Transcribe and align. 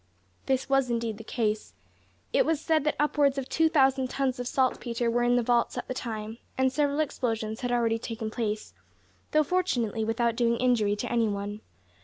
This 0.47 0.67
was 0.67 0.89
indeed 0.89 1.19
the 1.19 1.23
case. 1.23 1.75
It 2.33 2.43
was 2.43 2.59
said 2.59 2.85
that 2.85 2.95
upwards 2.99 3.37
of 3.37 3.47
2,000 3.47 4.07
tons 4.09 4.39
of 4.39 4.47
saltpetre 4.47 5.11
were 5.11 5.21
in 5.21 5.35
the 5.35 5.43
vaults 5.43 5.77
at 5.77 5.87
the 5.87 5.93
time; 5.93 6.39
and 6.57 6.73
several 6.73 6.99
explosions 7.01 7.61
had 7.61 7.71
already 7.71 7.99
taken 7.99 8.31
place, 8.31 8.73
though 9.29 9.43
fortunately, 9.43 10.03
without 10.03 10.35
doing 10.35 10.57
injury 10.57 10.95
to 10.95 11.11
any 11.11 11.27
one. 11.27 11.61